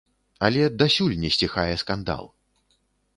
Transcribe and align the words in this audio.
Але 0.47 0.63
дасюль 0.81 1.17
не 1.25 1.29
сціхае 1.35 1.75
скандал. 1.83 2.23